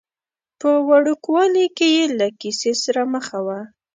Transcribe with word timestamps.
په 0.59 0.69
وړوکوالي 0.89 1.65
کې 1.77 1.87
یې 1.95 2.05
له 2.19 2.27
کیسې 2.41 2.71
سره 2.83 3.01
مخه 3.13 3.39
وه. 3.45 3.59